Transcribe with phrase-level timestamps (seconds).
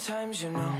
[0.00, 0.72] sometimes you know.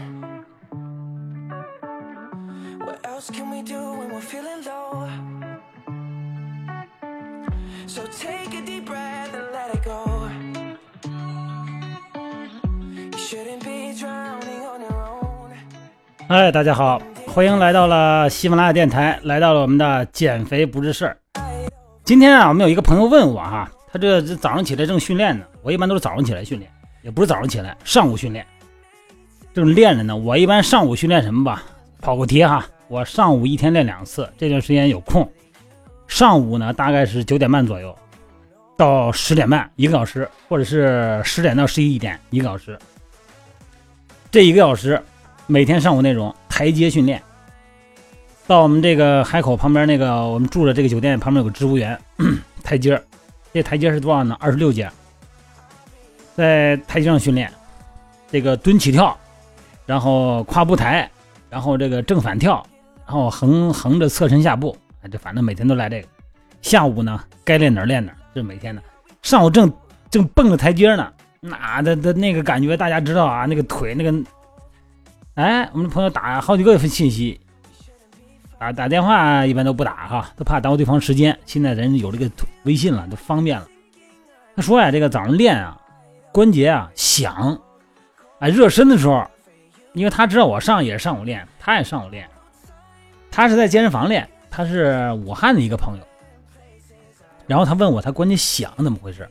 [2.78, 5.08] What else can we do when we're feeling low?
[7.86, 10.28] So take a deep breath and let it go.
[13.12, 15.50] You shouldn't be drowning on your own.
[16.28, 21.16] 哎，大家好，欢迎来到了喜马拉雅电台，来到了我们的减肥不是事儿。
[22.04, 26.70] 今天啊，我们有一个朋友问我哈，他这早上起来正训练呢，我一般都是早上起来训练，
[27.02, 28.46] 也不是早上起来，上午训练，
[29.54, 30.16] 正练着呢。
[30.16, 31.62] 我一般上午训练什么吧？
[32.00, 35.30] 跑个题哈，我上午一天练两次，这段时间有空，
[36.08, 37.96] 上午呢大概是九点半左右
[38.76, 42.78] 到十点半一个小时，或者是十点到十一点一个小时，
[44.30, 45.02] 这一个小时。
[45.46, 47.20] 每天上午那种台阶训练，
[48.46, 51.98] 到我们这个海口旁边那个我们住的这个酒店旁边有个植物园，
[52.62, 53.02] 台阶
[53.52, 54.36] 这台阶是多少呢？
[54.38, 54.88] 二十六阶，
[56.36, 57.52] 在台阶上训练，
[58.30, 59.18] 这个蹲起跳，
[59.90, 61.10] 然后跨步抬，
[61.48, 62.64] 然后这个正反跳，
[63.04, 64.76] 然后横横着侧身下步，
[65.10, 66.06] 这反正每天都来这个。
[66.62, 68.80] 下午呢，该练哪儿练哪，这每天的。
[69.22, 69.68] 上午正
[70.08, 74.16] 正蹦着台阶呢，那的的那个感觉大家知道啊，那个腿那个。
[75.34, 77.40] 哎，我们的朋友打好几个信息，
[78.60, 81.36] 打打电话一般都不打哈，都怕耽误对方时间。
[81.46, 82.30] 现在人有这个
[82.62, 83.66] 微信了，都方便了。
[84.54, 85.76] 他说呀，这个早上练啊，
[86.30, 87.58] 关节啊响，
[88.38, 89.28] 哎，热身的时候，
[89.92, 92.28] 因为他知道我上也是上午练，他也上午练，
[93.30, 96.04] 他是在健身房练，他是武汉的一个朋友。
[97.46, 99.28] 然后他问我，他关节响怎么回事？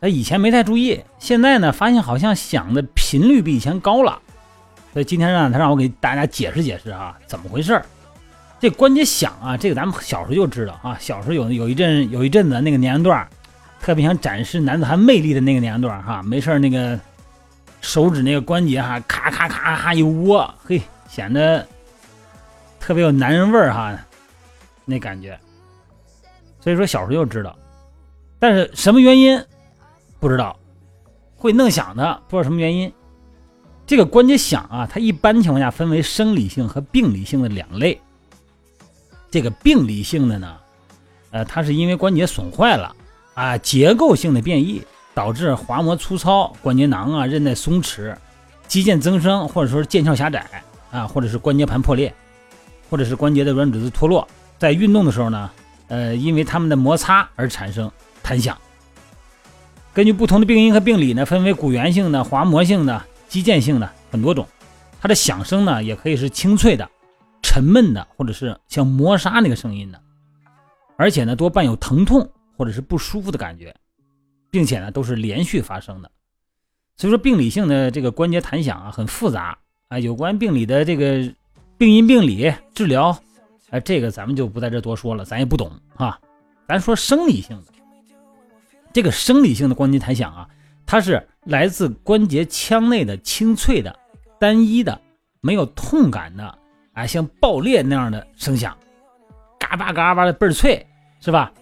[0.00, 4.20] 他以前没太注意，现在呢，发现好像响的频率比以前高了，
[4.92, 7.80] 所以今天让他让我给大家解释解释啊，怎么回事
[8.60, 13.26] 这关节响啊，这个咱们小时候就知道啊，小时候有有一阵有一阵子那个年龄段，
[13.80, 16.98] 特别想展示男子汉魅力的那个年龄段哈，没事那个
[17.84, 21.64] 手指那个关节哈，咔咔咔咔一窝，嘿，显得
[22.80, 23.94] 特别有男人味儿哈，
[24.86, 25.38] 那感觉。
[26.60, 27.54] 所以说小时候就知道，
[28.38, 29.38] 但是什么原因？
[30.18, 30.58] 不知道
[31.36, 32.90] 会弄响的，不知道什么原因。
[33.86, 38.00] 这个关节响啊，它一般情况下分为生理性和病理性的两类。
[39.30, 40.56] 这个病理性的呢，
[41.32, 42.96] 呃，它是因为关节损坏了
[43.34, 44.82] 啊，结构性的变异
[45.14, 48.14] 导致滑膜粗糙、关节囊啊、韧带松弛、
[48.66, 50.44] 肌腱增生，或者说是腱鞘狭窄
[50.90, 52.12] 啊，或者是关节盘破裂，
[52.90, 54.26] 或者是关节的软组织脱落，
[54.58, 55.50] 在运动的时候呢，
[55.88, 57.90] 呃，因为它们的摩擦而产生
[58.22, 58.58] 弹响。
[59.92, 64.44] 根据不同的病因和病理呢，分为骨源性的、滑膜性的、肌腱性的很多种。
[65.00, 66.90] 它的响声呢，也可以是清脆的、
[67.42, 70.00] 沉闷的，或者是像磨砂那个声音的。
[70.96, 73.74] 而且呢，多伴有疼痛或者是不舒服的感觉，
[74.54, 76.08] 并且呢，都是连续发生的。
[76.96, 79.98] 所以说，病理性的这个关节弹响啊，很复杂啊。
[79.98, 81.28] 有关病理的这个
[81.76, 83.18] 病因、病理治疗，
[83.70, 86.16] 哎，这个咱们就不在这多说了，咱也不懂啊。
[86.68, 87.72] 咱说生理性的。
[88.92, 90.48] 这个生理性的关节弹响啊，
[90.86, 93.98] 它是来自关节腔内的清脆的、
[94.38, 95.00] 单一的、
[95.40, 96.58] 没有痛感的，
[96.92, 98.78] 啊，像爆裂那样的声响，
[99.58, 100.86] 嘎巴嘎巴的倍儿脆，
[101.18, 101.52] 是吧？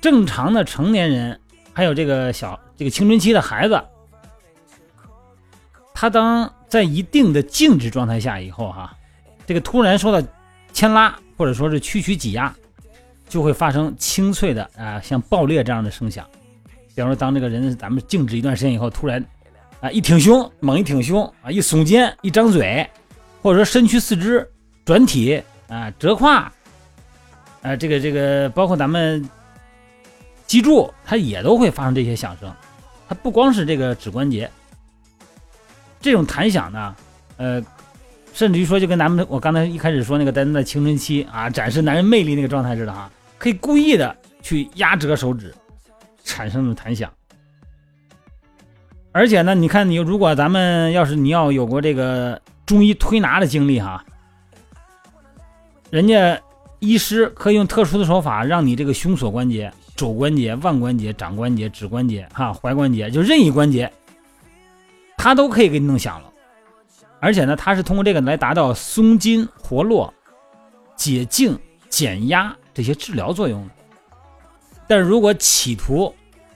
[0.00, 1.40] 正常的成年人，
[1.72, 3.82] 还有这个小这个青春期的孩子，
[5.94, 8.96] 他当在一定的静止状态下以后，哈，
[9.46, 10.26] 这个突然受到
[10.72, 12.54] 牵拉或者说是屈曲挤压，
[13.28, 16.26] 就会发生清脆的啊，像爆裂这样的声响。
[16.94, 19.24] 比方说，当这个人咱们静止一段时间以后，突然
[19.80, 22.86] 啊一挺胸，猛一挺胸啊，一耸肩，一张嘴，
[23.40, 24.46] 或者说身躯四肢
[24.84, 26.52] 转体啊，折胯
[27.62, 29.26] 啊，这个这个包括咱们
[30.52, 32.52] 脊柱，它也都会发生这些响声。
[33.08, 34.50] 它不光是这个指关节，
[35.98, 36.94] 这种弹响呢，
[37.38, 37.64] 呃，
[38.34, 45.54] 甚至于说就跟咱们我刚才一开始说那个咱的青春期啊，展示男人魅力那个状态似的哈，可以故意的去压折手指。
[46.22, 47.10] 产生的弹响，
[49.10, 54.04] 而且呢，你看你如果咱们要是你要有过这个中医推拿的经历哈，
[55.88, 56.38] 人家
[56.78, 59.72] 医师可以用特殊的手法让你这个胸锁关节、
[60.02, 63.88] 肘关节、腕关节、掌关节、指关节哈、踝关节，就任意关节，
[65.16, 66.28] 他都可以给你弄响了。
[67.20, 70.12] 而且呢，他是通过这个来达到松筋活络、
[70.96, 71.56] 解痉
[71.88, 73.70] 减压这些治疗作用的。
[74.88, 76.12] 但是如果企图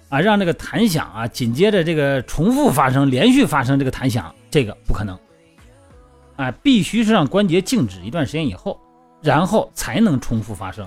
[0.08, 5.16] 啊让这个弹响啊紧接着这个重复发生、连续发生这个弹响，这个不可能。
[6.34, 8.76] 啊，必须是让关节静止一段时间以后，
[9.22, 10.84] 然后才能重复发生。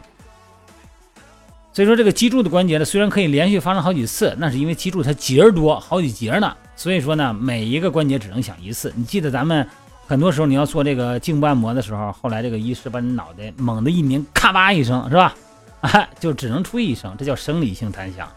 [1.71, 8.91] 所以说这个脊柱的关节呢，虽然可以连续发生好几次，那是因为脊柱它节儿多，好几节呢，所以说呢，每一个关节只能响一次。
[8.95, 9.65] 你记得咱们
[10.07, 15.35] 很多时候你要做这个颈部按摩的时候，后来这个医师把你脑袋猛地一拧，咔吧一声，是吧？
[15.81, 18.27] 啊， 就只能出一声，这叫生理性弹响。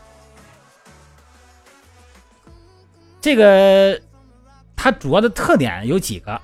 [3.21, 4.01] 这个
[4.77, 6.41] 它主要的特点有几个，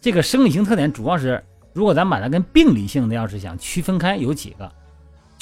[0.00, 1.42] 这个生理性特点主要是，
[1.72, 4.70] 如果咱把它跟病理性的要是想区分开，有几个，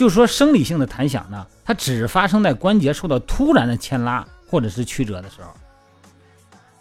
[0.03, 5.55] 就是说生理性的弹响呢，它只发生在关节受到突然的牵拉或者是曲折的时候，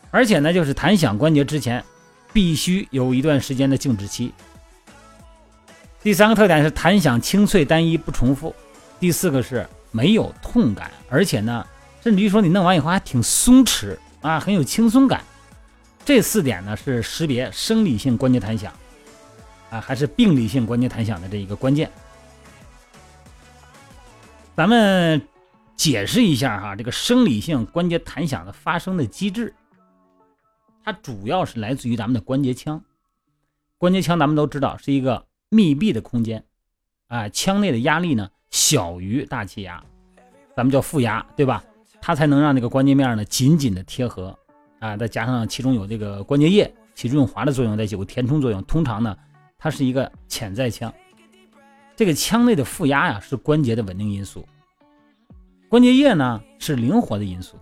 [0.10, 1.86] 而且呢，就是弹响关节之前
[2.34, 4.34] 必须有一段时间的静止期。
[6.02, 8.56] 第三个特点是弹响清脆单一不重复，
[9.00, 11.64] 第四个是没有痛感，而且呢。
[12.02, 15.22] 甚至于说你弄完以后还挺松弛啊，很有轻松感。
[16.04, 18.74] 这四点呢是识别生理性关节弹响
[19.70, 21.88] 啊还是病理性关节弹响的这一个关键。
[24.62, 25.20] 咱们
[25.76, 29.52] 解释一下哈，这个生理性关节弹响的发生的机制，
[30.84, 32.80] 它主要是来自于咱们的关节腔。
[33.80, 36.46] 关节腔咱们都知道是一个密闭的空间
[37.08, 39.84] 啊，腔内的压力呢小于大气压，
[40.56, 41.64] 咱们叫负压，对吧？
[42.00, 44.38] 它才能让这个关节面呢紧紧的贴合
[44.80, 48.64] 啊，再加上其中有这个关节液起润滑的作用，再有个填充作用。
[48.66, 49.18] 通常呢，
[49.58, 50.94] 它是一个潜在腔。
[51.96, 54.48] 这个腔内的负压呀是关节的稳定因素，
[55.70, 57.58] 关节液呢是灵活的因素。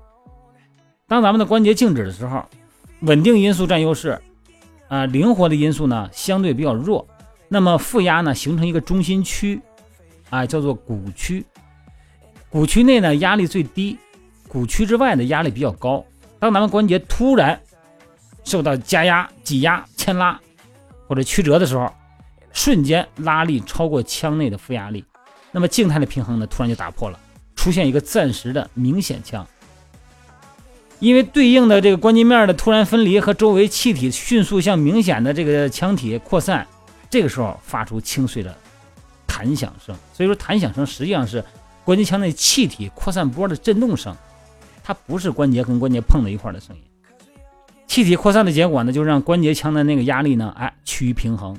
[1.08, 2.44] 当咱们的关节静止的时候，
[3.02, 4.22] 稳定因素占优势
[4.88, 7.08] 啊，灵活的因素呢相对比较弱。
[7.48, 9.60] 那么负压呢形成一个中心区
[10.30, 11.46] 啊，叫做骨区。
[12.50, 13.98] 骨区内呢压力最低。
[14.48, 16.04] 骨区之外的压力比较高，
[16.40, 17.62] 当咱们关节突然
[18.44, 20.40] 受到加压、挤压、牵拉
[21.08, 21.94] 或者曲折的时候，
[22.54, 25.04] 瞬间拉力超过腔内的负压力，
[25.52, 27.20] 那么静态的平衡呢突然就打破了，
[27.56, 29.46] 出现一个暂时的明显腔。
[31.00, 36.68] 因为对应的这个关节面的突然分离和周围气体迅速向明显的这个腔体扩散，
[37.10, 38.54] 这个时候发出清脆的
[39.26, 39.96] 弹响声。
[40.14, 41.42] 所以说弹响声实际上是
[41.86, 44.14] 关节腔内气体扩散波的震动声。
[44.84, 46.82] 它不是关节跟关节碰在一块的声音，
[47.88, 51.56] 气体扩散的结果呢，就让关节腔的那个压力呢，哎，趋于平衡，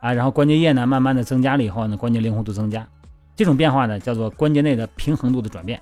[0.00, 2.86] 啊，然后关节液呢，慢慢的增加了以后呢，关节灵活度增加，
[3.36, 5.80] 这种变化呢，叫做关节内的平衡度的转变。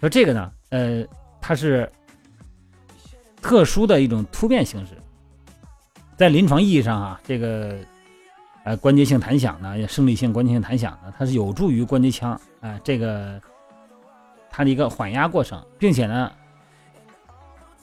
[0.00, 1.04] 说这个呢，呃，
[1.40, 1.90] 它是
[3.40, 4.92] 特殊的一种突变形式，
[6.16, 7.76] 在临床意义上啊，这个
[8.64, 13.40] 呃关节性弹响呢，生理性关节性弹响呢，它是有助于关节腔啊这个。
[14.52, 16.30] 它的一个缓压过程，并且呢，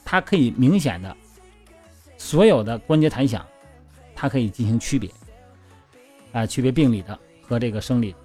[0.03, 1.15] 它可以明显的
[2.17, 3.43] 所有的关节弹响，
[4.19, 5.07] 它可以进行区别，
[6.33, 7.17] 啊，区别病理的
[7.47, 8.15] 和这个生理。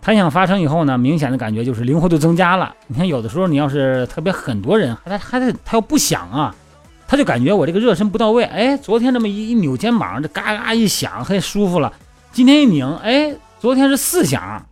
[0.00, 2.74] 弹响发生以后呢，明显的感觉就是灵活度增加了。
[2.88, 6.54] 你看，有的时候你要是特别很多人，他还得他要不响啊，
[7.06, 8.42] 他就感觉我这个热身不到位。
[8.44, 11.92] 哎，昨天这么一一扭肩膀，这嘎嘎一响，嘿舒服了。
[12.32, 14.64] 今天一拧，哎，昨天是四响。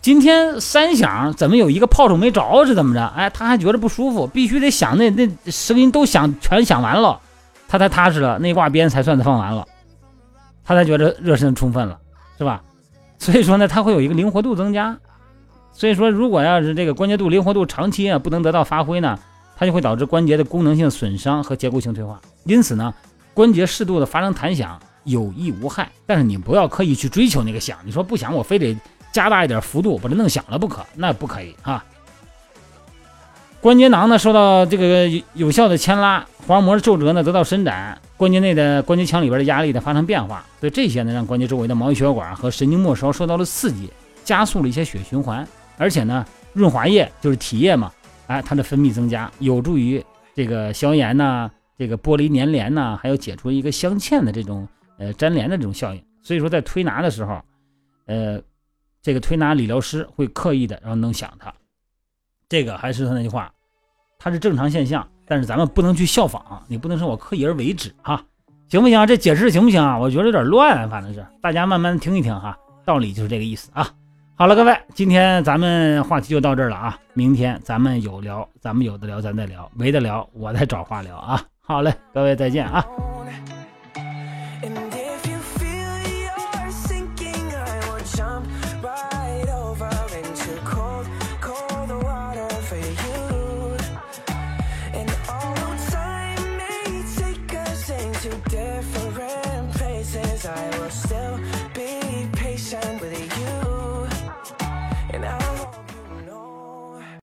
[0.00, 3.06] 今天三响怎么有一个炮手没着是怎么着？
[3.16, 7.20] 哎，他还觉得不舒服，必须得响那那声音都响全响完了，
[7.72, 9.66] 他才踏实了，内挂鞭才算是放完了，
[10.62, 11.98] 他才觉得热身充分了，
[12.36, 12.62] 是吧？
[13.18, 14.94] 所以说呢，他会有一个灵活度增加。
[15.72, 19.18] 所以说，如果要是这个关节度灵活度长期啊不能得到发挥呢，
[19.56, 22.20] 它就会导致关节的功能性损伤和结构性退化。
[22.44, 22.92] 因此呢，
[23.32, 27.78] 关节适度的发生弹响有益无害，但是你不要刻意去追求那个响。
[27.86, 28.76] 你说不响，我非得。
[29.12, 31.82] 加大一点幅度，把它弄响了不可，那不可以啊。
[33.62, 43.88] 关节囊呢受到这个有效的牵拉，滑膜皱褶呢得到伸展，关节内的关节腔里边的压力呢发生变化，所以这些呢让关节周围的毛细血管和神经末梢受到了刺激，
[44.24, 45.46] 加速了一些血循环，
[45.78, 47.92] 而且呢润滑液就是体液嘛，
[48.26, 50.04] 哎它的分泌增加，有助于
[50.34, 54.66] 这个消炎呐，这个剥离粘连呐，还有解除一个镶嵌的这种
[54.98, 56.02] 呃粘连的这种效应。
[56.20, 57.40] 所以说在推拿的时候，
[58.06, 58.42] 呃。
[59.04, 61.52] 这个推拿理疗师会刻意的然后弄响它，
[62.52, 63.50] 这个还是他那句话，
[64.18, 68.22] 它是正常现象，但是咱们不能去效仿，你不能说我刻意而为之哈，
[68.68, 69.06] 行不行？
[69.06, 69.98] 这解释行不行啊？
[69.98, 72.54] 我觉得有点乱，反正是大家慢慢听一听哈，
[72.84, 73.88] 道理就是这个意思啊。
[74.34, 81.42] 好了，各位，今天咱们话题就到这儿了啊，明天咱们有聊，咱们有的聊，咱再聊，没得聊，我再找话聊啊。
[81.62, 82.84] 好嘞，各位再见啊。